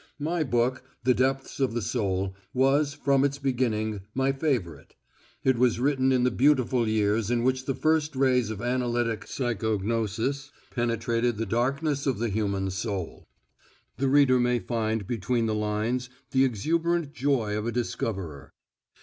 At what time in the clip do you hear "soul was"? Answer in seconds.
1.83-2.95